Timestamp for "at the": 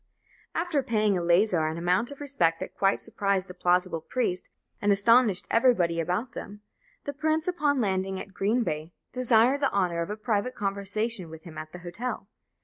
11.55-11.77